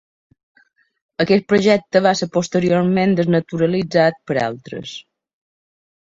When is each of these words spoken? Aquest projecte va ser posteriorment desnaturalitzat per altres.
Aquest 1.25 1.45
projecte 1.53 2.01
va 2.05 2.13
ser 2.21 2.29
posteriorment 2.39 3.15
desnaturalitzat 3.21 4.19
per 4.33 4.41
altres. 4.47 4.97